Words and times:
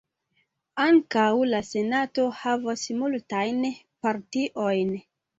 Ankaŭ 0.83 1.25
la 1.49 1.59
Senato 1.67 2.25
havos 2.39 2.85
multajn 3.01 3.61
partiojn. 4.07 4.91